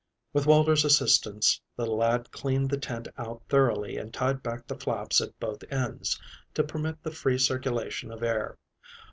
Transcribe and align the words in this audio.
With 0.33 0.47
Walter's 0.47 0.83
assistance 0.83 1.61
the 1.77 1.85
lad 1.85 2.31
cleaned 2.31 2.71
the 2.71 2.77
tent 2.79 3.07
out 3.19 3.43
thoroughly 3.47 3.97
and 3.97 4.11
tied 4.11 4.41
back 4.41 4.65
the 4.65 4.73
flaps 4.73 5.21
at 5.21 5.39
both 5.39 5.63
ends 5.71 6.19
to 6.55 6.63
permit 6.63 7.03
the 7.03 7.11
free 7.11 7.37
circulation 7.37 8.09
of 8.11 8.23
air. 8.23 8.57